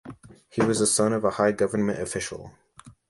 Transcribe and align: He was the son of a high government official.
He 0.49 0.63
was 0.63 0.79
the 0.79 0.87
son 0.87 1.13
of 1.13 1.23
a 1.23 1.29
high 1.29 1.51
government 1.51 1.99
official. 1.99 2.55